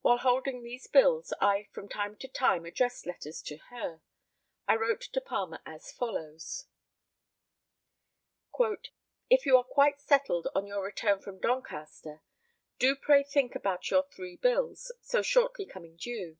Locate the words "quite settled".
9.64-10.48